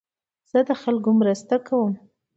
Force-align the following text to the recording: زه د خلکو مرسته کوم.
زه 0.51 0.59
د 0.67 0.71
خلکو 0.81 1.09
مرسته 1.21 1.55
کوم. 1.67 1.93